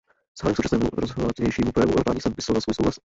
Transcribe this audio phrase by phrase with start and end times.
[0.33, 2.95] Vzhledem k současnému rozhodnějšímu projevu odhodlání jsem vyslovil svůj souhlas.